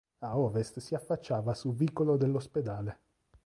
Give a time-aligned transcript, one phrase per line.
[0.23, 2.99] A ovest si affacciava su vicolo dell'Ospedale.